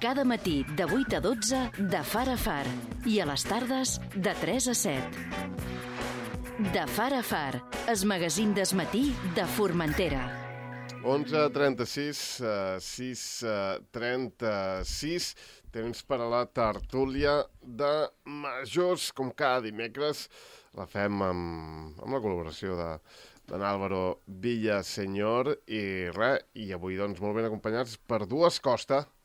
[0.00, 2.66] Cada matí de 8 a 12 de Far a Far
[3.08, 5.00] i a les tardes de 3 a 7.
[6.74, 10.28] De Far a Far, es magazín d'esmatí de Formentera.
[11.00, 15.32] 11.36, uh, 6.36,
[15.72, 20.28] temps per a la tertúlia de majors, com cada dimecres.
[20.76, 23.00] La fem amb, amb la col·laboració de
[23.46, 26.10] d'en Álvaro Villasenyor i
[26.58, 29.06] i avui doncs molt ben acompanyats per dues Costa,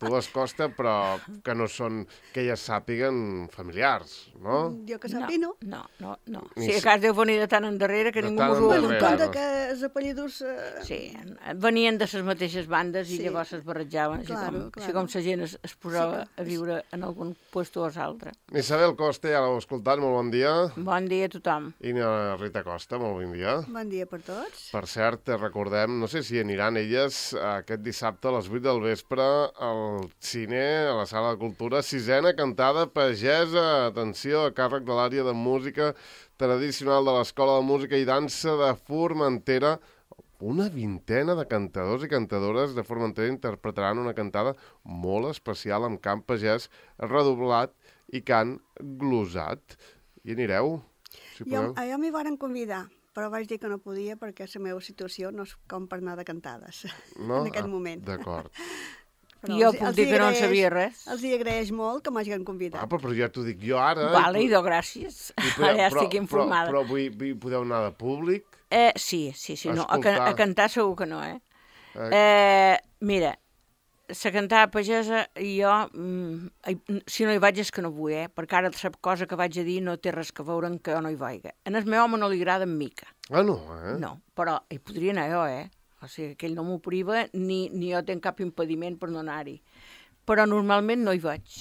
[0.00, 2.02] dues Costa, però que no són,
[2.34, 4.72] que ja sàpiguen, familiars, no?
[4.88, 5.52] Jo que sàpiga, no.
[5.62, 6.42] No, no, no.
[6.56, 8.98] Si a si- cas deu venir de tant endarrere que De ningú us ho.
[9.02, 10.40] Compte que els apellidos...
[10.42, 10.98] Eh, Sí,
[11.56, 13.22] venien de les mateixes bandes i Sí.
[13.24, 14.82] llavors es barrejaven, així, Claro, com, claro.
[14.82, 18.32] així com la gent es, es posava Sí, a viure en algun puesto o l'altre.
[18.52, 20.52] Isabel Costa, ja l'heu escoltat, molt bon dia.
[20.76, 21.72] Bon dia a tothom.
[21.80, 23.60] I la Rita Costa, molt bon dia.
[23.68, 24.70] Bon dia per tots.
[24.72, 29.22] Per cert, recordem, no sé si aniran elles aquest dissabte a les 8 del vespre
[29.72, 35.24] al cine, a la Sala de Cultura, sisena cantada pagesa, atenció, a càrrec de l'àrea
[35.26, 35.92] de música
[36.40, 39.78] tradicional de l'Escola de Música i Dansa de Formentera.
[40.42, 46.24] Una vintena de cantadors i cantadores de Formentera interpretaran una cantada molt especial amb cant
[46.26, 46.66] pagès
[46.98, 47.74] redoblat
[48.12, 48.56] i cant
[48.98, 49.76] glosat.
[50.26, 50.80] Hi anireu?
[51.36, 51.74] Si Jo, podeu?
[51.78, 55.30] a jo m'hi varen convidar, però vaig dir que no podia perquè la meva situació
[55.30, 56.86] no és com per anar de cantades
[57.18, 57.40] No?
[57.44, 58.02] en aquest Ah, moment.
[58.06, 58.50] D'acord.
[59.42, 61.06] Però Jo els- puc els dir que no en agraeix- sabia res.
[61.10, 62.88] Els hi agraeix molt que m'hagin Ah, convidat.
[62.88, 64.08] però, però ja t'ho dic jo ara.
[64.12, 65.32] Vale, i, idò, gràcies.
[65.36, 66.70] i Ara ja estic informada.
[66.70, 68.44] Però, però vull, vull, podeu anar de públic?
[68.70, 69.68] Eh, sí, sí, sí.
[69.68, 71.40] No, a, can, a cantar segur que no, eh?
[71.94, 73.36] Eh, Eh, mira,
[74.08, 76.48] la cantada pagesa, jo, mm,
[77.06, 78.28] si no hi vaig és que no vull, eh?
[78.32, 80.92] Perquè ara la cosa que vaig a dir no té res que veure amb que
[80.92, 81.52] jo no hi vaiga.
[81.64, 83.58] En el meu home no li agrada en mica, ah, no,
[83.90, 83.98] eh?
[83.98, 85.70] no, però hi podria anar jo, eh?
[86.02, 89.22] O sigui, que ell no m'ho priva, ni, ni jo tinc cap impediment per no
[89.22, 89.60] anar-hi.
[90.26, 91.60] Però normalment no hi vaig.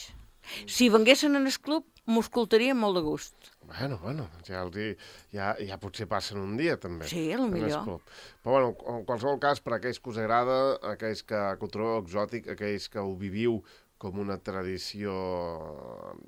[0.66, 3.52] Si venguessin en el club, m'ho escoltaria molt de gust.
[3.72, 4.88] Bueno, bueno, ja, els hi,
[5.36, 7.08] ja, ja potser passen un dia, també.
[7.08, 7.86] Sí, a lo el millor.
[7.86, 8.18] club.
[8.42, 10.58] Però, bueno, en qualsevol cas, per aquells que us agrada,
[10.96, 13.62] aquells que, que ho trobeu exòtic, aquells que ho viviu
[14.02, 15.14] com una tradició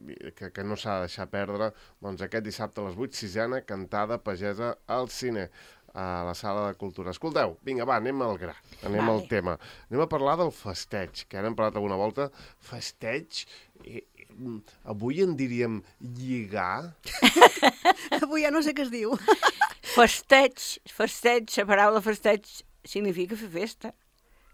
[0.05, 1.71] eh, que, que no s'ha de deixar perdre,
[2.05, 5.47] doncs aquest dissabte a les 8, sisena, cantada pagesa al cine
[5.93, 7.13] a la sala de cultura.
[7.13, 9.13] Escolteu, vinga, va, anem al gra, anem Vale.
[9.13, 9.57] al tema.
[9.89, 12.29] Anem a parlar del festeig, que ara hem parlat alguna volta.
[12.59, 13.43] Festeig,
[13.85, 14.59] i, i, mm,
[14.95, 16.93] avui en diríem lligar,
[18.23, 19.13] Avui ja no sé què es diu.
[19.93, 22.47] Festeig, festeig, la paraula festeig
[22.87, 23.91] significa fer festa.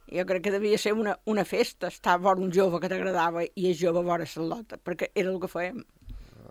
[0.09, 3.45] Jo crec que devia ser una, una festa, estar a vora un jove que t'agradava
[3.45, 5.83] i és jove a vora Salota, perquè era el que fèiem.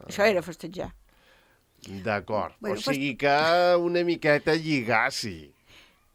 [0.07, 0.93] Això era festejar.
[2.05, 2.55] D'acord.
[2.61, 3.35] Bueno, o sigui que
[3.81, 5.53] una miqueta lligar, sí.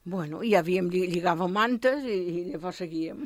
[0.05, 3.21] Bueno, ja havíem, lli- lligàvem mantes i, i llavors seguíem.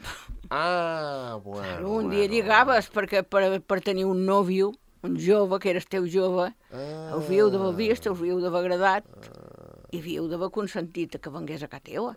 [0.52, 1.64] Ah, bueno.
[1.64, 2.34] Claro, un dia bueno.
[2.36, 4.70] lligaves perquè per, per tenir un nòvio,
[5.04, 9.10] un jove, que eres teu jove, Ah, havíeu d'haver vist, havíeu d'haver agradat,
[9.92, 12.14] i havíeu d'haver consentit que vengués a casa teua.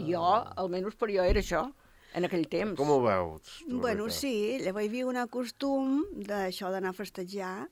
[0.00, 0.24] Jo,
[0.56, 1.66] almenys per jo era això,
[2.14, 2.76] en aquell temps.
[2.78, 3.58] Com ho veus?
[3.68, 7.68] Bueno, sí, llavors hi havia un costum d'això d'anar a festejar,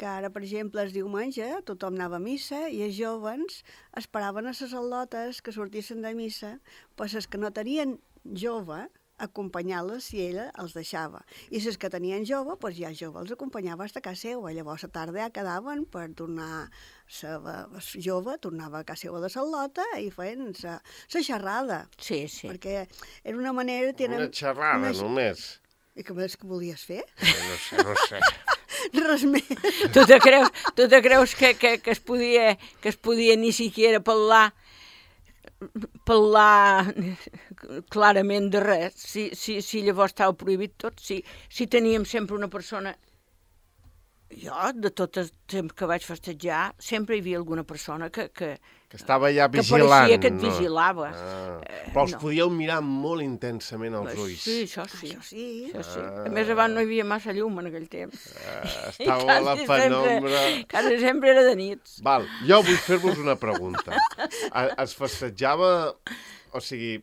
[0.00, 3.60] que ara, per exemple, el diumenge tothom anava a missa i els jovens
[4.00, 6.54] esperaven a les al·lotes que sortissin de missa,
[6.96, 8.86] pues els que no tenien jove,
[9.20, 11.18] acompanyar-les si ella els deixava.
[11.52, 14.52] I les que tenien jove, pues ja jove els acompanyava fins a casa seva.
[14.56, 16.70] Llavors a tarda ja quedaven per tornar
[17.44, 17.56] la
[18.00, 20.78] jove, tornava a casa seva de Salota i feien la
[21.20, 21.82] xerrada.
[22.00, 22.48] Sí, sí.
[22.48, 22.86] Perquè
[23.22, 23.92] era una manera...
[23.92, 25.58] Tenen, Una xerrada, una- només.
[26.00, 27.02] I què més que volies fer?
[27.20, 28.20] No sé, no sé.
[28.96, 29.46] Res més.
[29.94, 33.52] Tu te creus, tu te creus que, que, que, es podia, que es podia ni
[33.52, 34.50] siquiera parlar
[36.08, 36.88] parlar
[37.92, 42.48] clarament de res, si, si, si llavors estava prohibit tot, si, si teníem sempre una
[42.48, 42.96] persona...
[44.30, 48.52] Jo, de tot el temps que vaig festejar, sempre hi havia alguna persona que, que,
[48.90, 49.86] Que estava ja que vigilant.
[49.86, 50.48] pareixia que et no?
[50.48, 51.08] vigilava.
[51.14, 51.58] Ah.
[51.62, 52.18] Eh, Però els no.
[52.24, 54.40] podíeu mirar molt intensament als ulls.
[54.42, 55.12] Sí, això sí.
[55.14, 55.44] Això sí.
[55.70, 56.00] Això sí.
[56.26, 58.24] A més, abans no hi havia massa llum en aquell temps.
[58.42, 60.40] Ah, estava a la penombra.
[60.42, 62.00] Sempre, quasi sempre era de nits.
[62.02, 63.94] Val, jo vull fer-vos una pregunta.
[64.74, 65.70] Es festejava...
[66.50, 66.96] O sigui,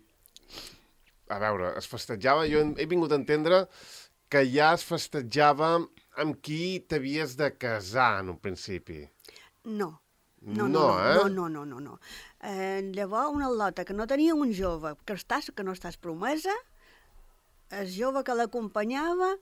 [1.32, 2.44] a veure, es festejava...
[2.52, 3.62] Jo he vingut a entendre
[4.28, 5.78] que ja es festejava
[6.20, 9.06] amb qui t'havies de casar en un principi.
[9.64, 9.94] No.
[10.48, 11.30] No, No, no, no, eh?
[11.36, 12.00] no, no, no, no.
[12.42, 16.54] Eh, llavors, una al·lota que no tenia un jove, que, estàs, que no estàs promesa,
[17.76, 19.34] el jove que l'acompanyava,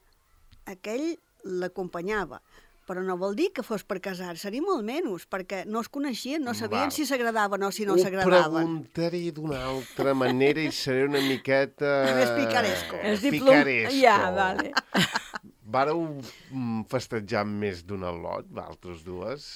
[0.65, 1.11] aquell
[1.45, 2.41] l'acompanyava.
[2.85, 6.43] però no vol dir que fos per casar-se, ni molt menys, perquè no es coneixien,
[6.45, 6.91] no sabien Val.
[6.93, 8.51] si s'agradaven o si no Ho s'agradaven.
[8.53, 11.95] preguntaré d'una altra manera i seré una miqueta...
[12.19, 12.99] Més picaresco.
[13.01, 13.49] És diplom...
[13.57, 13.95] Picaresco.
[14.03, 14.69] Ja, vale.
[15.65, 16.03] Vareu
[16.51, 19.47] mm, festejar més d'una lot, vosaltres dues?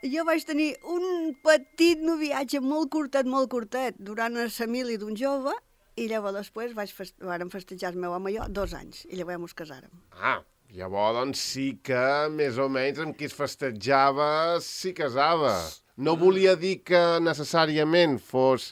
[0.00, 5.52] Jo vaig tenir un petit noviatge molt curtet, molt curtet, durant la família d'un jove,
[6.00, 7.18] i llavors després vaig fest...
[7.20, 9.92] vàrem festejar el meu home i jo dos anys, i llavors ens casàrem.
[10.16, 10.38] Ah,
[10.72, 14.30] llavors doncs sí que més o menys amb qui es festejava
[14.64, 15.52] s'hi casava.
[16.00, 18.70] No volia dir que necessàriament fos,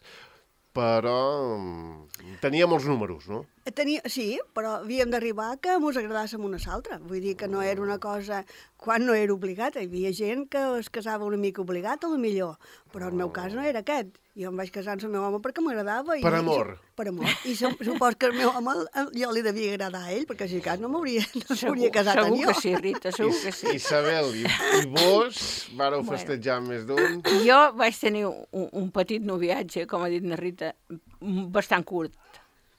[0.72, 1.18] però
[1.58, 3.44] mm, tenia molts números, no?
[3.74, 6.98] Tenia, sí, però havíem d'arribar que mos agradàssim una a l'altra.
[6.98, 8.44] Vull dir que no era una cosa...
[8.78, 12.14] Quan no era obligat, hi havia gent que es casava una mica obligat, a lo
[12.16, 12.54] millor.
[12.94, 14.12] Però el meu cas no era aquest.
[14.38, 16.14] Jo em vaig casar amb el meu home perquè m'agradava.
[16.16, 16.76] i- Per amor.
[16.94, 17.26] Per amor.
[17.44, 18.76] I su- supos que el meu home,
[19.18, 22.28] jo li devia agradar a ell, perquè si cas no m'hauria no Segur, casat segur
[22.28, 22.46] amb jo.
[22.46, 23.74] que sí, Rita, segur que sí.
[23.74, 25.42] Isabel, i, i vos
[25.74, 26.12] vareu Bueno.
[26.12, 27.18] festejar més d'un?
[27.44, 30.70] Jo vaig tenir un, un petit noviatge, com ha dit na Rita,
[31.50, 32.14] bastant curt,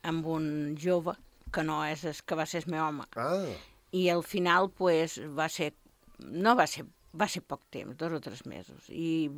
[0.03, 1.15] amb un jove,
[1.51, 3.05] que no és el que va ser el meu home.
[3.17, 3.49] Ah,
[3.91, 5.73] I al final, pues, va ser...
[6.19, 6.85] No va ser...
[7.19, 8.85] Va ser poc temps, dos o tres mesos.
[8.93, 9.29] I,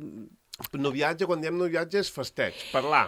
[0.76, 3.06] noviatge, quan diem noviatge és festeig, parlar.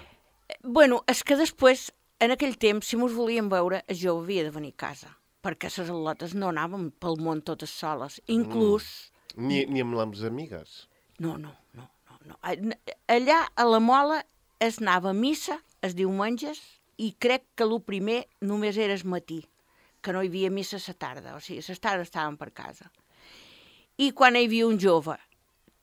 [0.62, 1.90] bueno, és que després,
[2.24, 5.10] en aquell temps, si mos volíem veure, jove havia de venir a casa,
[5.44, 8.22] perquè les al·lotes no anàvem pel món totes soles.
[8.26, 9.12] Inclús...
[9.36, 10.86] Ni, ni amb les amigues.
[11.18, 12.38] No, no, no, no, no.
[12.40, 14.22] Allà, a la Mola,
[14.60, 16.62] es anava a missa els diumenges
[16.98, 19.42] i crec que el primer només era el matí,
[20.00, 22.50] que no hi havia missa a la tarda, o sigui, a les tardes estàvem per
[22.52, 22.90] casa.
[23.98, 25.16] I quan hi havia un jove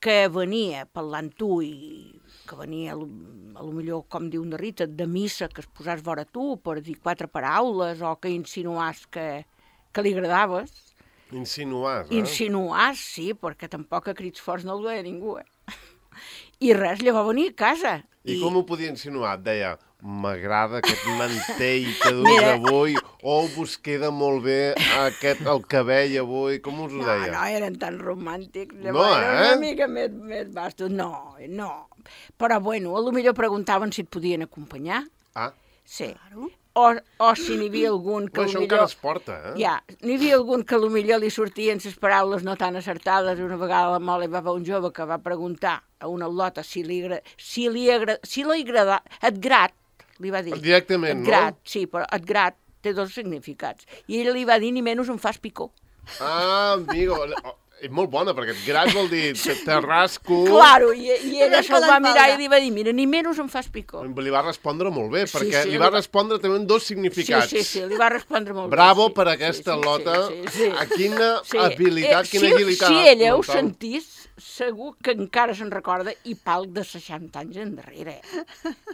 [0.02, 2.20] que venia parlant tu i
[2.50, 3.08] que venia, a lo,
[3.56, 6.80] a lo millor, com diu una Rita, de missa, que es posàs vora tu per
[6.82, 9.28] dir quatre paraules o que insinuàs que,
[9.94, 10.74] que li agradaves,
[11.32, 12.18] Insinuar, eh?
[12.20, 15.48] Insinuar, sí, perquè tampoc a crits forts no el veia ningú, eh?
[16.68, 17.94] I res, llavors venia a casa.
[18.28, 19.38] I, com ho podia insinuar?
[19.40, 22.54] Et deia, m'agrada aquest mantell que dus Mira.
[22.58, 24.74] avui, o vos queda molt bé
[25.06, 27.32] aquest, el cabell avui, com us ho No, deia?
[27.36, 28.76] no, eren tan romàntics.
[28.76, 29.36] No, Llavors eh?
[29.52, 30.90] una mica més, més bastos.
[30.90, 31.72] No, no.
[32.38, 35.04] Però, bueno, a lo millor preguntaven si et podien acompanyar.
[35.36, 35.52] Ah,
[35.92, 36.14] Sí.
[36.14, 36.48] Claro.
[36.80, 36.86] O,
[37.20, 38.92] o si n'hi havia algun que però això lo encara millor...
[38.94, 39.54] es porta, eh?
[39.60, 39.74] Ja,
[40.06, 43.42] n'hi havia algun que a lo millor li sortien les paraules no tan acertades.
[43.44, 46.30] Una vegada a la Mola hi va haver un jove que va preguntar a una
[46.32, 47.20] lota si li, agra...
[47.36, 48.16] si li, agra...
[48.24, 49.02] si li agrada...
[49.22, 49.74] Et grat,
[50.22, 50.56] li va dir.
[50.62, 51.30] Directament, et no?
[51.30, 53.86] grat, sí, però et grat té dos significats.
[54.08, 55.72] I ell li va dir ni menys em fas picó.
[56.20, 57.18] Ah, amigo,
[57.82, 60.44] és molt bona, perquè et grat vol dir te, te rasco...
[60.46, 63.50] Claro, i, i ella se'l va mirar i li va dir, mira, ni menys em
[63.50, 64.04] fas picó.
[64.06, 66.70] Li va respondre molt bé, Sí, perquè sí, li va li va- respondre també amb
[66.70, 67.50] dos Sí, significats.
[67.50, 69.12] sí, sí, li va respondre molt Bravo bé.
[69.12, 70.18] sí, per sí, aquesta sí, lota.
[70.28, 70.72] Sí, sí, sí.
[70.78, 71.58] A quina Sí.
[71.58, 72.88] habilitat, Eh, quina si, agilitat.
[72.88, 74.10] Si ella ho sentís,
[74.42, 78.20] segur que encara se'n recorda i palc de 60 anys endarrere.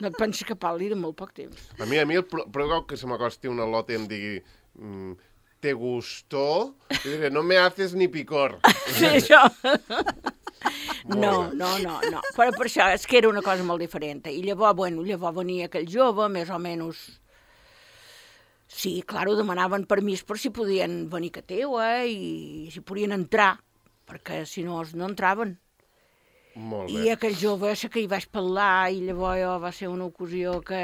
[0.02, 1.70] No et pensis que parli de molt poc temps.
[1.80, 4.42] A mi, a mi, el pro- prou que se m'acosti una lota i em digui
[4.80, 5.14] mm,
[5.68, 6.78] ¿te gustó?
[7.04, 8.60] Diré, no me haces ni picor.
[8.88, 9.42] Sí, això.
[11.12, 12.22] No, no, no, no.
[12.38, 14.24] Però per això és que era una cosa molt diferent.
[14.32, 17.02] I llavors, bueno, llavors venia aquell jove, més o menys...
[18.72, 23.58] Sí, clar, demanaven permís per si podien venir a teua i si podien entrar,
[24.08, 25.58] perquè si no, no entraven.
[26.58, 27.12] Molt I bé.
[27.14, 30.80] aquell jove sé que hi vaig parlar i llavors jo va ser una ocasió que,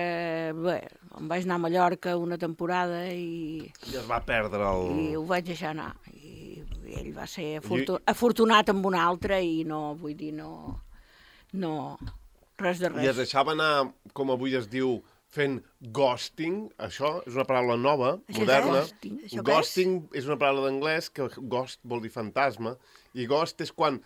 [0.53, 0.75] bé,
[1.17, 4.91] em vaig anar a Mallorca una temporada i, I es va perdre el...
[5.01, 5.95] i ho vaig deixar anar.
[6.13, 6.61] I
[6.99, 10.77] ell va ser afortu afortunat amb un altre i no, vull dir, no,
[11.57, 11.97] no,
[12.61, 13.23] res de I es res.
[13.23, 14.99] deixava anar, com avui es diu,
[15.33, 15.55] fent
[15.97, 18.73] ghosting, això és una paraula nova, Això és moderna.
[18.83, 19.15] ghosting?
[19.23, 19.39] Què és?
[19.47, 22.75] Ghosting és una paraula d'anglès que ghost vol dir fantasma,
[23.17, 23.97] i ghost és quan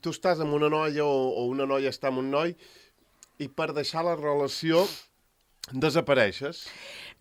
[0.00, 2.54] tu estàs amb una noia o, o una noia està amb un noi
[3.42, 4.86] i per deixar la relació
[5.70, 6.66] desapareixes.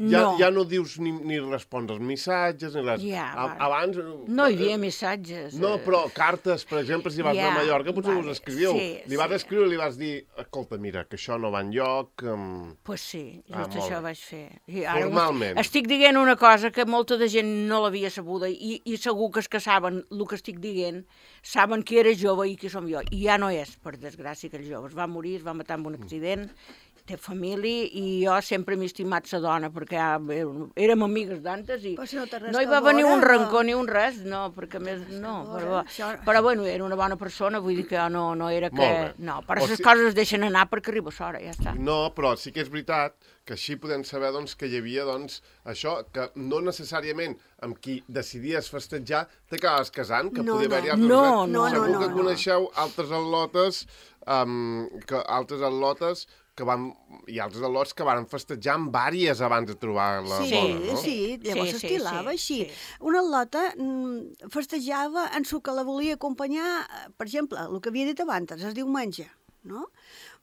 [0.01, 0.37] Ja, No.
[0.39, 3.03] ja no dius ni, ni respons als missatges, ni res.
[3.05, 3.27] Ja,
[3.61, 3.99] abans...
[4.25, 5.53] No hi havia missatges.
[5.61, 8.71] No, eh, però cartes, per exemple, si vas Ja, a Mallorca, potser vale, us escriviu.
[8.73, 9.37] sí, li vas sí.
[9.43, 12.23] escriure i li vas dir, escolta, mira, que això no va enlloc...
[12.25, 12.73] Um...
[12.87, 14.43] Pues sí, just Ah, ah, molt això vaig fer.
[14.73, 15.61] I Formalment.
[15.61, 19.43] Estic, dient una cosa que molta de gent no l'havia sabuda i, i segur que
[19.43, 21.03] els que saben el que estic dient
[21.43, 23.05] saben que era jove i qui som jo.
[23.11, 24.89] I ja no és, per desgràcia, aquell jove.
[24.89, 26.49] Es va morir, es va matar amb un accident
[27.07, 30.11] té família i jo sempre m'he estimat sa dona perquè ja,
[30.79, 33.27] érem amigues d'antes i si no no hi que va venir veure, un no.
[33.27, 37.17] rancor ni un res, no, perquè més no, però, això- però bueno, era una bona
[37.17, 39.13] persona, vull dir que jo no, no era que...
[39.17, 41.75] No, però O les si- coses es deixen anar perquè arriba l'hora, ja està.
[41.75, 43.15] No, però sí que és veritat
[43.45, 48.03] que així podem saber doncs, que hi havia doncs, això, que no necessàriament amb qui
[48.07, 50.75] decidies festejar t'acabes casant, que No, podia no.
[50.75, 51.09] haver-hi altres...
[51.09, 51.51] No, res.
[51.51, 52.15] no, Segur no, que no.
[52.21, 53.81] coneixeu altres al·lotes,
[54.27, 56.27] um, que, altres al·lotes
[56.61, 56.85] que van,
[57.27, 60.97] i altres al·lots que van festejar amb vàries abans de trobar la Sí, bona, no?
[61.01, 62.59] sí, llavors Sí, sí, s'estilava sí, així.
[62.69, 62.97] sí.
[63.11, 67.89] Una lota mm, festejava en su que la volia acompanyar, eh, per exemple, el que
[67.91, 69.27] havia dit abans, es diumenge,
[69.63, 69.87] no?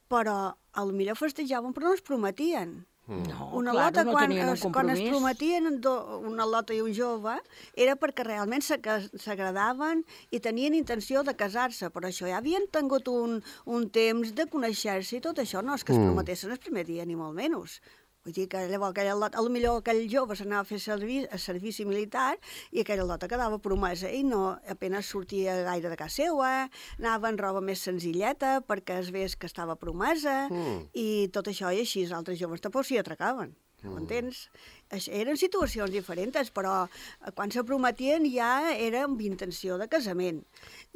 [0.08, 2.78] Però a lo millor festejaven però no es prometien.
[3.08, 5.94] No, una clar, lota, no quan, es, quan es prometien en do,
[6.28, 7.38] una lota i un jove,
[7.72, 13.38] era perquè realment s'agradaven i tenien intenció de casar-se, però això ja havien tingut un,
[13.64, 17.08] un temps de conèixer-se i tot això, no és que es prometessin el primer dia,
[17.08, 17.78] ni molt menys.
[18.26, 21.84] Vull dir que llavors aquella lota, potser aquell jove s'anava a fer servi, a servici
[21.88, 22.36] militar
[22.72, 26.50] i aquella lota quedava promesa i no apenas sortia gaire de casa seva,
[26.98, 30.88] anava en roba més senzilleta perquè es veiés que estava promesa Mm.
[30.94, 33.54] i tot això i així els altres joves tampoc s'hi atracaven.
[33.82, 33.92] Mm.
[33.92, 34.48] Ho entens?
[34.90, 40.42] Eren situacions diferents, però eh, quan se prometien ja era amb intenció de casament.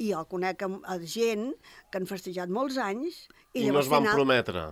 [0.01, 1.51] I jo conec a gent
[1.91, 4.63] que han festejat molts anys i, I no llavors es van final- prometre.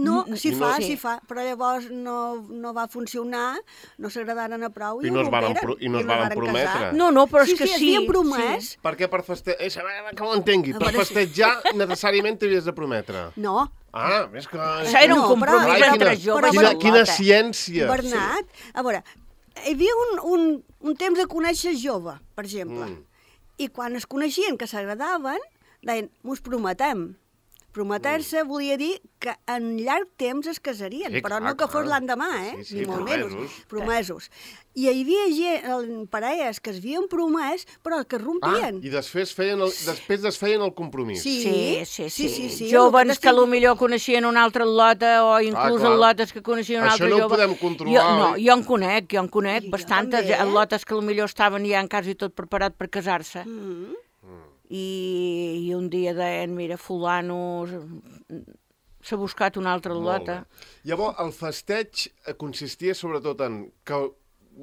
[0.00, 0.84] No, Mm, s'hi i no- fa, Sí.
[0.86, 2.16] s'hi fa, però llavors no,
[2.48, 3.58] no va funcionar,
[3.98, 6.64] no s'agradaren a prou i, I no es romperen, pro- i no es varen prometre.
[6.64, 6.94] casar.
[6.94, 7.94] No, no, però és sí, que sí, sí.
[7.96, 8.78] havien promès.
[8.82, 9.84] Perquè per festejar...
[9.84, 13.26] Eh, que ho entengui, per si- festejar necessàriament t'havies de prometre.
[13.36, 14.56] No, Ah, és que...
[14.58, 17.88] Això era un compromís però- entre joves quina, quina ciència.
[17.90, 19.02] Bernat, a veure,
[19.66, 20.46] hi havia un, un,
[20.80, 23.02] un temps de conèixer jove, per exemple, Mm.
[23.58, 25.38] i quan es coneixien que s'agradaven,
[25.82, 27.10] deien, mos prometem.
[27.72, 31.86] Prometer-se volia dir que en llarg temps es casarien, Sí, però clar, no que fos
[31.88, 32.56] l'endemà, eh?
[32.58, 33.32] Sí, sí, Ni molt promesos.
[33.32, 33.52] menys.
[33.68, 34.30] Promesos.
[34.74, 38.80] I hi havia gent, el- parelles que es havien promès, però que Ah, rompien.
[38.84, 41.22] i després, feien el, després desfeien el compromís.
[41.22, 41.42] Sí.
[41.42, 42.28] Sí, sí, sí.
[42.28, 45.96] sí, sí, Joves que, potser coneixien una altra lota o inclús clar.
[45.98, 47.36] lotes que coneixien un Això altre no ho jove.
[47.36, 48.46] podem controlar, Jo, no, oi?
[48.46, 50.52] jo en conec, jo en conec I jo bastantes també, eh?
[50.52, 53.44] lotes que potser estaven ja en quasi tot preparat per casar-se.
[53.46, 53.94] Mm.
[54.72, 54.86] I,
[55.66, 57.38] I un dia deien, mira, fulano
[59.02, 60.42] s'ha buscat una altra lota.
[60.88, 63.98] Llavors, el festeig eh, consistia sobretot en que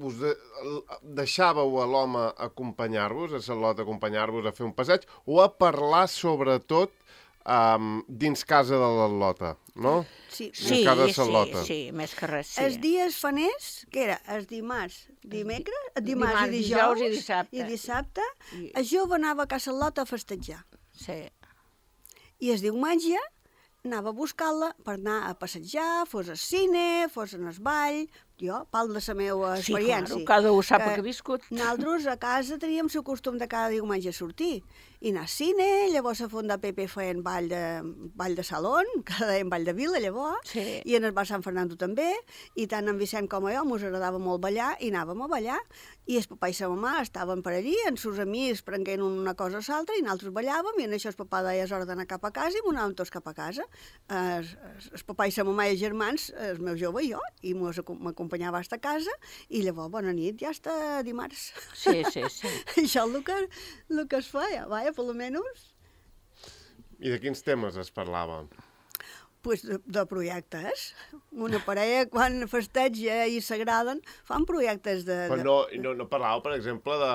[0.06, 0.34] us de,
[1.18, 6.94] deixàveu a l'home acompanyar-vos, a Salot acompanyar-vos a fer un passeig, o a parlar sobretot
[7.46, 10.06] um, dins casa de l'al·lota, no?
[10.30, 10.52] Sí.
[10.54, 11.64] Sí, cada sí, salota.
[11.66, 12.62] sí, més que res, sí.
[12.64, 17.58] Els dies faners, que era els dimarts, dimecres, dimarts, dimarts, i dijous dijous, i dissabte.
[17.58, 18.22] i dissabte,
[18.60, 20.64] I- el jove anava a casa Lota a festejar.
[20.94, 21.28] sí.
[22.40, 23.18] I el diumenge
[23.86, 28.08] anava a buscar-la per anar a passejar, fos al cine, fos en el ball,
[28.40, 30.16] jo, parlo de la meva Sí, experiència.
[30.16, 31.42] claro, cada un sap el que ha viscut.
[31.52, 34.64] Nosaltres a casa teníem el costum de cada diumenge sortir
[35.02, 37.82] i anar al cine, llavors a Font de Pepe feien ball de,
[38.16, 40.82] ball de salon, que deien ball de vila llavors, Sí.
[40.86, 42.12] i en el bar Sant Fernando també,
[42.56, 45.60] i tant en Vicent com a jo mos agradava molt ballar i anàvem a ballar,
[46.10, 49.60] i el papà i la mamà estaven per allí, amb seus amics prenguent una cosa
[49.60, 52.26] o l'altra, i nosaltres ballàvem, i en això el papà deia és hora d'anar cap
[52.26, 53.66] a casa, i m'ho anàvem tots cap a casa.
[54.10, 54.50] El,
[54.90, 58.64] el papà i la mamà i els germans, el meu jove i jo, i m'acompanyava
[58.64, 59.14] fins a casa,
[59.50, 61.52] i llavors, bona nit, ja està dimarts.
[61.78, 62.56] Sí, sí, sí.
[62.82, 63.38] Això és el que,
[63.94, 65.70] el que es feia, vaja, per lo menos,
[67.00, 68.42] I de quins temes es parlava?
[69.42, 70.90] Pues, de, de projectes.
[71.32, 75.22] Una parella, quan festeja i s'agraden, fan projectes de...
[75.32, 75.48] Però de...
[75.48, 77.14] no, no, no parlàveu, per exemple, de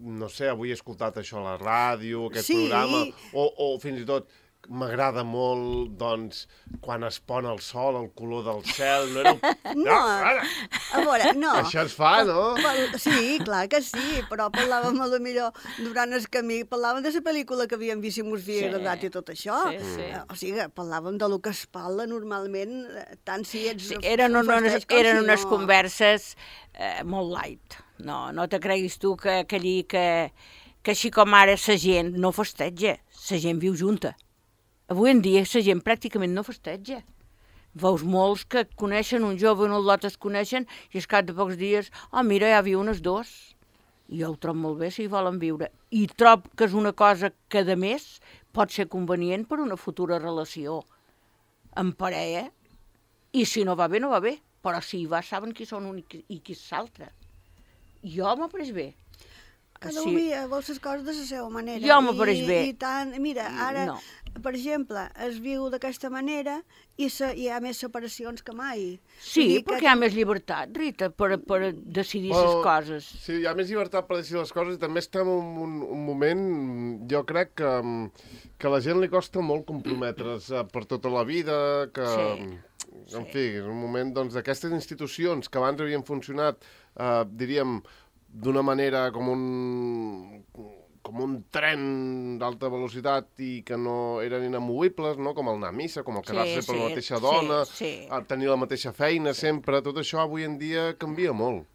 [0.00, 2.54] no sé, avui he escoltat això a la ràdio, aquest Sí.
[2.62, 3.02] programa,
[3.36, 4.30] o, o fins i tot
[4.70, 6.44] m'agrada molt, doncs,
[6.80, 9.32] quan es pon el sol, el color del cel, no era...
[9.34, 9.40] un-
[9.84, 10.44] No, ara,
[10.94, 11.50] a veure, no.
[11.58, 12.52] Això es fa, no?
[12.58, 15.50] Pel- Sí, clar que sí, però parlàvem a lo millor
[15.80, 18.68] durant el camí, parlàvem de la pel·lícula que havíem vist i mos havia Sí.
[18.70, 19.58] agradat i tot això.
[19.72, 20.06] Sí, sí.
[20.06, 23.90] Eh, O sigui, parlàvem de lo que es parla normalment, eh, tant si ets...
[23.90, 25.50] Sí, eren, un unes, eren si unes no.
[25.50, 26.36] converses
[26.74, 27.74] eh, molt light.
[27.98, 30.32] No, no te creguis tu que, que allí que,
[30.82, 32.94] que així com ara la gent no festeja,
[33.30, 34.14] la gent viu junta.
[34.90, 36.96] Avui en dia la gent pràcticament no festeja.
[37.78, 41.58] Veus molts que coneixen un jove un lot es coneixen i al cap de pocs
[41.60, 43.30] dies, oh, mira, ja viu unes dos.
[44.10, 45.68] I jo ho trobo molt bé si hi volen viure.
[45.94, 48.18] I trob que és una cosa que, de més,
[48.50, 50.80] pot ser convenient per una futura relació
[51.78, 52.48] en parella
[53.30, 54.40] i si no va bé, no va bé.
[54.60, 57.12] Però si hi va, saben qui són un i qui, és l'altre.
[58.02, 58.90] Jo m'ha pres bé.
[59.80, 60.10] Cada sí.
[60.10, 61.80] un vol les coses de la seva manera.
[61.80, 62.58] Jo m'ho pareix bé.
[62.68, 63.94] I tant, mira, ara No.
[64.42, 66.60] Per exemple, es viu d'aquesta manera
[67.00, 68.84] i se, hi ha més separacions que mai.
[69.20, 73.08] Sí, dir perquè hi ha més llibertat, Rita, per, per decidir les Bueno, coses.
[73.24, 76.02] Sí, hi ha més llibertat per decidir les coses i també estem en un, un
[76.06, 76.42] moment,
[77.10, 77.74] jo crec que,
[78.56, 81.56] que a la gent li costa molt comprometre's eh, per tota la vida,
[81.94, 83.30] que, Sí, en sí.
[83.32, 86.62] fi, és un moment doncs, d'aquestes institucions que abans havien funcionat,
[86.96, 87.80] eh, diríem,
[88.30, 89.42] d'una manera com un
[91.10, 95.34] com un tren d'alta velocitat i que no eren inamovibles, no?
[95.34, 97.90] com el anar a missa, com el quedar-se per la mateixa sí, dona, sí.
[98.10, 101.66] a tenir la mateixa feina sempre, tot això avui en dia canvia molt.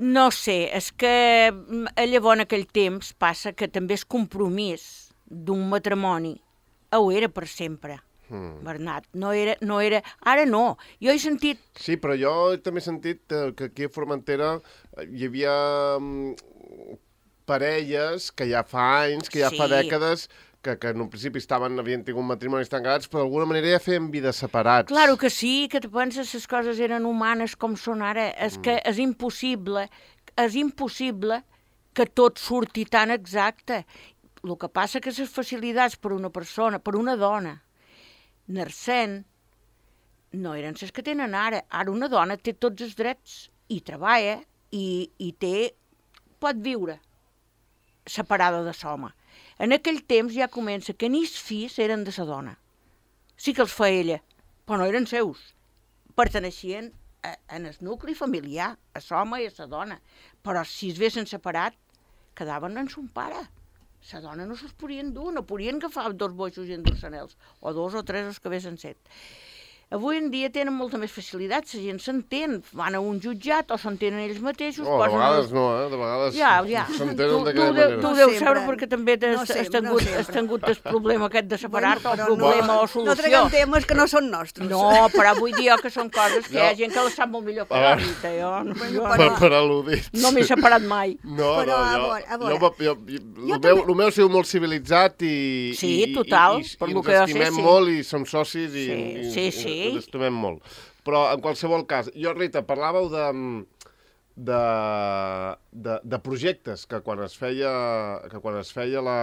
[0.00, 1.14] No sé, és que
[1.50, 4.84] mm, llavors en aquell temps passa que també és compromís
[5.26, 6.36] d'un matrimoni.
[6.96, 8.00] Ho era per sempre,
[8.30, 8.62] Mm.
[8.62, 9.08] Bernat.
[9.12, 10.02] No era, no era...
[10.22, 10.78] Ara no.
[11.02, 11.58] Jo he sentit...
[11.74, 15.54] Sí, però jo també he sentit eh, que aquí a Formentera eh, hi havia
[15.98, 16.98] mm,
[17.50, 19.74] parelles que ja fa anys, que ja fa Sí.
[19.74, 20.28] dècades,
[20.62, 24.10] que, que en un principi estaven, havien tingut matrimonis tancats, però d'alguna manera ja feien
[24.12, 24.90] vides separats.
[24.92, 28.28] Claro que sí, que te penses les coses eren humanes com són ara.
[28.36, 28.90] És que Mm.
[28.92, 29.88] és impossible,
[30.36, 31.42] és impossible
[31.94, 33.84] que tot surti tan exacte.
[34.44, 37.56] El que passa que les facilitats per una persona, per una dona,
[38.48, 39.24] narcent,
[40.32, 41.64] no eren les que tenen ara.
[41.70, 44.38] Ara una dona té tots els drets i treballa
[44.70, 45.72] i, i té,
[46.40, 47.00] pot viure
[48.10, 49.12] separada de l'home.
[49.60, 52.56] En aquell temps ja comença que ni els fills eren de la dona.
[53.36, 54.18] Sí que els feia ella,
[54.66, 55.42] però no eren seus.
[56.16, 56.90] Perteneixien
[57.22, 60.00] a, en el nucli familiar, a l'home i a la dona.
[60.42, 61.76] Però si es vessin separat,
[62.36, 63.46] quedaven en son pare.
[64.10, 67.72] La dona no se'ls podien dur, no podien agafar dos boixos i endur-se'n els, o
[67.76, 68.96] dos o tres els que vessin set.
[69.90, 73.76] Avui en dia tenen molta més facilitat, la gent s'entén, van a un jutjat o
[73.76, 75.88] s'entenen ells mateixos, Oh, de posen vegades els- no, eh?
[75.90, 76.84] De vegades ja, ja.
[76.86, 77.96] Tu, s'entenen tu, d'aquella tu, manera.
[77.96, 78.46] tu No deus sempre.
[78.46, 80.20] saber perquè també has, No has, sempre, no tingut, sempre.
[80.20, 83.04] has tingut el problema aquest de separar-te, Bueno, però problema no, o solució.
[83.10, 84.68] No traguem temes que no són nostres.
[84.70, 86.78] No, però vull dir jo que són coses que hi ha No.
[86.78, 87.96] gent que les sap molt millor que Ah.
[87.98, 88.30] jo, Rita.
[88.38, 90.10] Jo, no, jo Per, però- per al·ludits.
[90.22, 91.18] no m'he separat mai.
[91.24, 92.54] No, Però, no, a jo, veure, a jo, veure.
[92.78, 96.62] jo, jo, el, meu, el meu ha sigut molt civilitzat i, Sí, i, total, i,
[96.62, 97.60] i, per i lo ens jo estimem sí.
[97.60, 98.86] molt i som socis i,
[99.34, 99.90] Sí, i, sí, i sí.
[99.90, 100.64] ens estimem molt.
[101.06, 103.26] Però en qualsevol cas, jo, Rita, parlàveu de,
[104.36, 104.62] de,
[105.72, 107.72] de, de projectes que quan es feia,
[108.30, 109.18] que quan es feia la,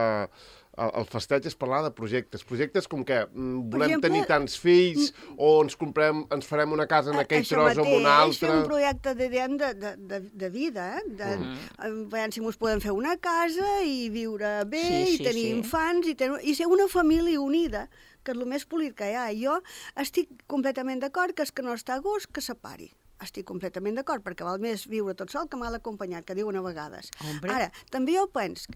[0.77, 2.43] el, el festeig es parlava de projectes.
[2.47, 6.87] Projectes com que mm, volem exemple, tenir tants fills o ens comprem, ens farem una
[6.89, 8.51] casa en aquell això tros o en un altre.
[8.53, 11.05] un projecte de, de, de, de, vida, eh?
[11.07, 12.03] de, mm.
[12.13, 15.55] veiem si ens podem fer una casa i viure bé Sí, i sí, tenir sí.
[15.55, 17.87] infants i, tenir, i ser una família unida,
[18.27, 19.27] que és el més polit que hi ha.
[19.39, 19.57] Jo
[20.03, 22.91] estic completament d'acord que és que no està a gust que separi.
[23.23, 26.61] Estic completament d'acord, perquè val més viure tot sol que mal acompanyat, que diuen a
[26.61, 27.09] vegades.
[27.23, 27.49] Hombre.
[27.55, 28.69] Ara, també jo penso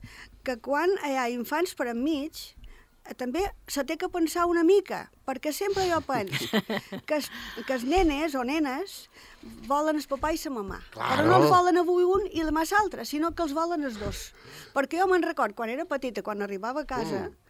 [0.48, 2.40] que quan hi ha infants per enmig,
[3.06, 6.48] eh, també se té que pensar una mica, perquè sempre jo penso
[7.06, 7.30] que, es,
[7.68, 8.96] que els nenes o nenes
[9.70, 10.82] volen el papà i la mamà.
[10.98, 11.12] Claro.
[11.22, 14.32] Però no els volen avui un i demà l'altre, sinó que els volen els dos.
[14.74, 17.41] Perquè jo me'n record, quan era petita, quan arribava a casa, Mm.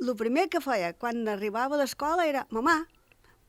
[0.00, 2.84] El primer que feia quan arribava a l'escola era mamà,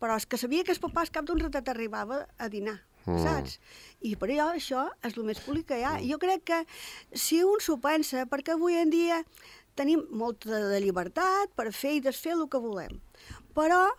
[0.02, 3.18] però és que sabia que el papà al cap d'un ratet arribava a dinar, Mm.
[3.24, 3.60] saps?
[4.06, 5.96] I per allò això és el més públic que hi ha.
[6.06, 6.60] Jo crec que
[7.18, 9.24] si un s'ho pensa, perquè avui en dia
[9.76, 13.00] tenim molta de llibertat per fer i desfer el que volem,
[13.56, 13.90] però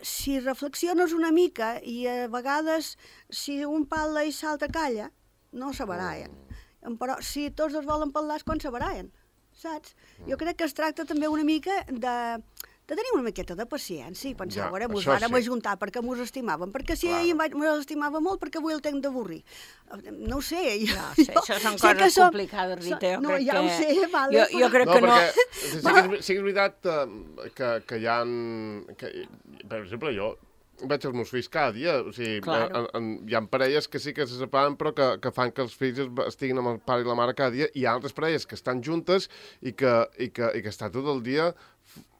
[0.00, 2.96] si reflexiones una mica i a vegades
[3.30, 5.10] si un parla i l'altre calla,
[5.52, 6.32] no se barallen.
[7.00, 9.10] Però si tots dos volen parlar és quan se barallen,
[9.66, 9.94] saps?
[10.30, 12.14] Jo crec que es tracta també una mica de,
[12.86, 15.40] de tenir una miqueta de paciència i pensar, Ja, ja, veure, mos vàrem sí.
[15.42, 17.18] ajuntar perquè mos estimàvem, perquè si Clar.
[17.18, 19.40] ahir em vaig, mos estimava molt, perquè avui el tenc d'avorrir.
[20.22, 20.62] No ho sé.
[20.86, 23.12] Jo, No sé, això són coses som- complicades, Rita.
[23.16, 23.58] Jo no, crec ja que...
[23.58, 24.38] ho sé, vale.
[24.38, 25.16] Jo, jo crec No, que no...
[25.18, 28.18] perquè sí, que és, sí que és veritat eh, que, que hi ha...
[29.02, 29.12] Que,
[29.66, 30.36] per exemple, jo
[30.84, 32.68] veig els meus fills cada dia, o sigui, Claro.
[32.82, 35.62] en, en, hi ha parelles que sí que se separen però que, que fan que
[35.62, 37.94] els fills es- estiguin amb el pare i la mare cada dia, i hi ha
[37.94, 39.30] altres parelles que estan juntes
[39.62, 41.54] i que, i que, i que està tot el dia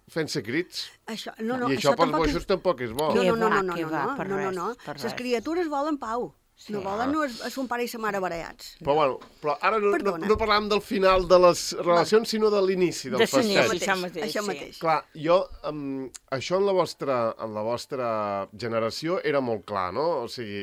[0.08, 0.84] fent-se crits.
[1.10, 3.12] Això, no, no, I això, pels tampoc és- boixos tampoc és bo.
[3.14, 4.66] No, no, no, no, no, no, no, no, no, res, no.
[4.84, 5.14] per Les res.
[5.18, 6.32] criatures volen pau.
[6.56, 6.72] Sí.
[6.72, 8.78] No volen no, a son pare i sa mare barallats.
[8.80, 10.26] Però, bueno, però ara no, no, Perdona.
[10.30, 13.74] no parlem del final de les relacions, sinó de l'inici del De festeig.
[13.76, 14.46] això mateix, això sí.
[14.48, 14.78] mateix.
[14.80, 15.36] Clar, jo,
[15.68, 18.08] um, això en la, vostra, en la vostra
[18.56, 20.06] generació era molt clar, no?
[20.22, 20.62] O sigui,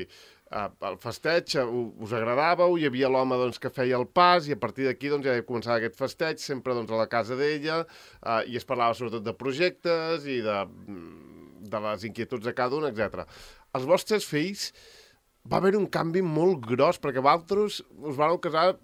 [0.50, 1.68] uh, el festeig uh,
[2.02, 5.30] us agradàveu, hi havia l'home doncs, que feia el pas i a partir d'aquí doncs,
[5.30, 7.84] ja començava aquest festeig, sempre doncs, a la casa d'ella,
[8.26, 12.82] uh, i es parlava sobretot de projectes i de, mm, de les inquietuds de cada
[12.82, 13.30] un, etc.
[13.78, 14.72] Els vostres fills
[15.52, 18.78] va haver un canvi molt gros, perquè vosaltres us vareu casar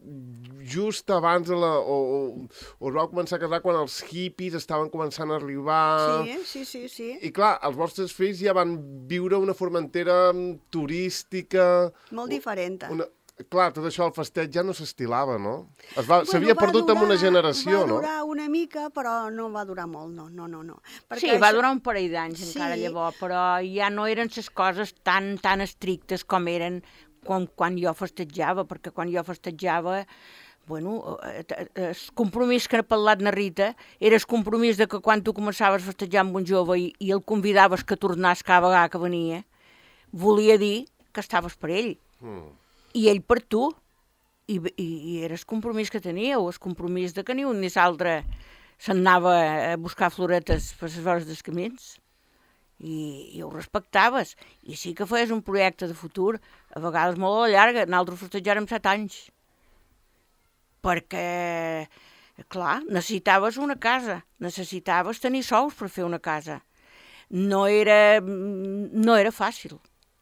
[0.69, 1.71] just abans de la...
[1.79, 2.19] o, o,
[2.79, 6.25] o us vau començar a casar quan els hippies estaven començant a arribar...
[6.25, 7.09] Sí, sí, sí, sí.
[7.23, 8.75] I clar, els vostres fills ja van
[9.09, 11.65] viure una Formentera mm, turística...
[12.11, 12.83] Molt diferent.
[12.91, 13.07] Una...
[13.47, 15.69] Clar, tot això, el festeig ja no s'estilava, no?
[15.95, 16.17] Es va...
[16.19, 17.99] Bueno, S'havia va perdut amb una durar- generació, va no?
[18.01, 20.59] durar una mica, però no va durar molt, no, no, no.
[20.63, 20.81] no.
[21.15, 22.81] Sí, va durar un parell d'anys encara Sí.
[22.83, 26.81] llavors, però ja no eren les coses tan, tan estrictes com eren
[27.23, 30.01] quan, quan jo festejava, perquè quan jo festejava,
[30.67, 34.99] bueno, eh, eh, el compromís que ha parlat na Rita era el compromís de que
[34.99, 38.67] quan tu començaves a festejar amb un jove i, i el convidaves que tornés cada
[38.67, 39.45] vegada que venia,
[40.11, 42.49] volia dir que estaves per ell Mm.
[42.93, 43.69] I ell per tu.
[44.49, 47.69] I, i, i era el compromís que teníeu, el compromís de que ni un ni
[47.69, 48.23] l'altre
[48.81, 49.33] se'n anava
[49.73, 51.97] a buscar floretes per les vores dels camins.
[52.79, 54.33] I, i ho respectaves.
[54.63, 56.39] I sí que feies un projecte de futur,
[56.73, 57.83] a vegades molt a la llarga.
[57.85, 59.19] Nosaltres festejàrem set anys.
[60.81, 61.85] Perquè,
[62.47, 66.61] clar, necessitaves una casa, necessitaves tenir sous per fer una casa.
[67.29, 69.75] No era, no era fàcil.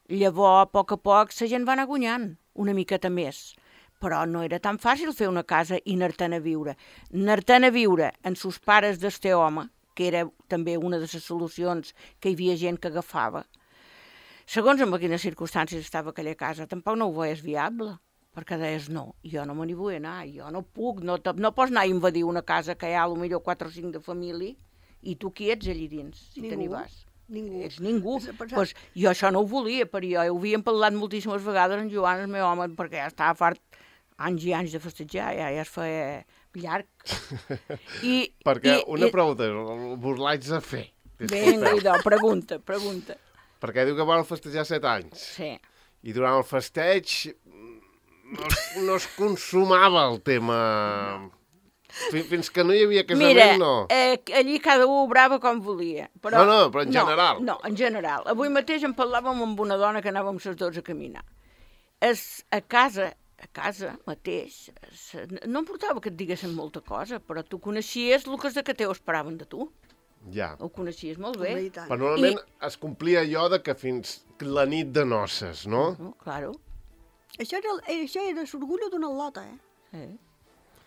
[0.09, 3.53] Llavors, a poc a poc, la gent va anar guanyant una miqueta més.
[4.01, 6.75] Però no era tan fàcil fer una casa i anar-te'n a viure.
[7.13, 11.95] Anar-te'n a viure amb sus pares d'este home, que era també una de les solucions
[12.21, 13.45] que hi havia gent que agafava.
[14.47, 17.97] Segons en quines circumstàncies estava aquella casa, tampoc no ho veies viable,
[18.37, 21.51] perquè deies, no, jo no me n'hi vull anar, jo no puc, no, te- no
[21.57, 24.53] pots anar a invadir una casa que hi ha potser 4 o 5 de família
[25.01, 27.06] i tu qui ets allí dins, si te n'hi vas?
[27.27, 27.61] Ningú.
[27.67, 28.17] Ets ningú.
[28.21, 31.89] És Pues, jo això no ho volia, però jo ho havíem parlat moltíssimes vegades en
[31.91, 33.61] Joan, el meu home, perquè ja estava fart
[34.17, 36.23] anys i anys de festejar, ja, ja es feia
[36.57, 36.87] llarg.
[38.13, 39.49] I, Perquè i, una i, pregunta,
[40.01, 40.85] vos l'haig de fer.
[41.17, 43.17] Vinga, idò, pregunta, pregunta.
[43.61, 45.23] Perquè diu que vol festejar set anys.
[45.37, 45.51] Sí.
[46.07, 47.33] I durant el festeig
[48.27, 50.59] no es, no es consumava el tema...
[51.17, 51.36] Fins,
[52.29, 53.71] fins que no hi havia casament, Mira, no.
[53.89, 56.09] eh, allí cada un obrava com volia.
[56.21, 57.41] Però, No, no, però en general.
[57.43, 58.27] No, en general.
[58.33, 61.23] Avui mateix en parlàvem amb una dona que anàvem les dues a caminar.
[62.01, 65.03] Es, a casa, a casa mateix, es,
[65.45, 68.63] no em portava que et diguessin molta cosa, però tu coneixies el que els de
[68.63, 69.71] que teu esperaven de tu.
[70.33, 70.55] Ja.
[70.59, 71.53] Ho coneixies molt bé.
[71.65, 71.69] i.
[71.71, 75.95] Però normalment es complia allò de que fins la nit de noces, no?
[75.99, 76.53] No, claro.
[77.37, 79.57] Això era, això era l'orgullo d'una lota, eh?
[79.97, 80.09] Eh.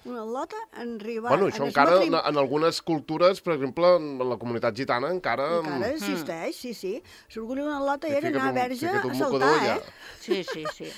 [0.08, 1.28] Una lota en arribar...
[1.34, 5.10] Bueno, això en encara, en, matrim- en algunes cultures, per exemple, en la comunitat gitana,
[5.12, 5.48] encara...
[5.58, 6.92] Encara existeix, sí, sí.
[7.34, 9.76] L'orgullo d'una lota Hi era anar a un- verge a saltar, mocador, ja.
[9.76, 10.16] eh?
[10.22, 10.88] Sí, sí, sí.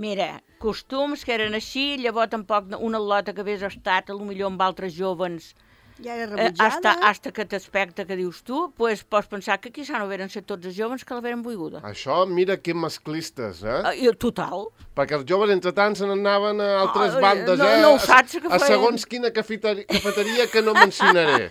[0.00, 4.52] Mira, costums que eren així, llavors tampoc una lota que hagués estat, a lo millor
[4.52, 5.54] amb altres jovens,
[6.02, 6.66] Ja era eh, rebutjada.
[6.68, 10.42] hasta, hasta aquest aspecte que dius tu, pues, pots pensar que quizà no veren ser
[10.42, 11.80] tots els jovens que l'haveren volguda.
[11.82, 13.82] Això, mira que masclistes, eh?
[13.94, 14.68] Eh, total.
[14.96, 17.80] Perquè els joves, entre tant, se n'anaven a altres Ah, bandes, no- eh?
[17.82, 18.66] no ho A- saps, que A feien.
[18.66, 21.50] segons quina cafeteria, cafeteria que no mencionaré,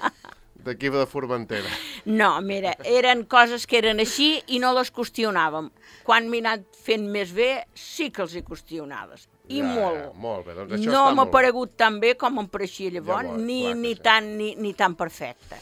[0.60, 1.70] d'aquí de Formentera.
[2.06, 5.70] No, mira, eren coses que eren així i no les qüestionàvem.
[6.04, 9.28] Quan m'he anat fent més bé, sí que els hi qüestionaves.
[9.50, 9.98] I Ja, molt.
[9.98, 13.44] ja, molt bé, doncs això no m'ha paregut tan bé com em pareixia llavors, Llavors,
[13.44, 14.02] ni, clar ni, sí.
[14.06, 15.58] tan, ni, ni tan perfecte.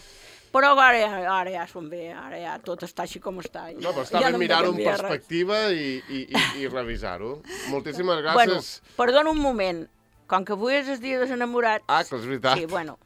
[0.51, 3.67] Però ara, ja- ara ja som bé, ara ja tot està així com està.
[3.79, 7.41] No, però està ja bé no mirar-ho en perspectiva i, i, i, i revisar-ho.
[7.69, 8.81] Moltíssimes Bueno, gràcies.
[8.97, 9.85] perdona un moment.
[10.27, 11.85] Com que avui és el dia dels enamorats...
[11.87, 12.57] Ah, que és veritat.
[12.57, 12.97] Sí, bueno,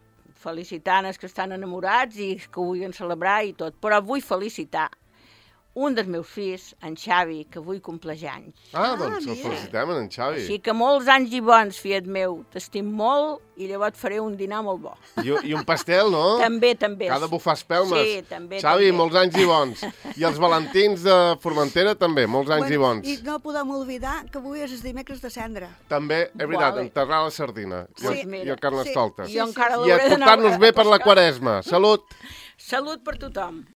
[0.42, 3.76] felicitant els que estan enamorats i que ho vulguin celebrar i tot.
[3.82, 4.88] Però vull felicitar
[5.74, 8.58] un dels meus fills, en Xavi, que avui compleix anys.
[8.74, 9.46] Ah, doncs el bien.
[9.46, 10.42] felicitem, en Xavi.
[10.44, 12.42] Així que molts anys i bons, fiat meu.
[12.52, 14.92] T'estim molt i llavors faré un dinar molt bo.
[15.24, 16.38] I, I un pastel, no?
[16.44, 17.08] També, també.
[17.08, 18.04] Cada bufar espelmes.
[18.04, 18.98] Sí, també, Xavi, també.
[18.98, 19.86] molts anys i bons.
[20.18, 23.08] I els valentins de Formentera també, molts anys i bons.
[23.08, 25.72] I no podem oblidar que avui és el dimecres de cendra.
[25.88, 26.88] També, és veritat, Vale.
[26.90, 27.86] enterrar la sardina.
[27.96, 28.08] I, Sí.
[28.26, 29.30] el, i el carnestoltes.
[29.32, 31.62] Sí, Jo encara I l'hauré d'anar portar-nos a bé per la quaresma.
[31.64, 32.04] Salut!
[32.62, 33.64] Salut per tothom.